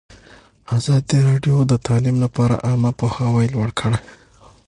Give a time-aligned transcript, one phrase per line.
[0.77, 3.99] ازادي راډیو د تعلیم لپاره عامه پوهاوي لوړ کړی.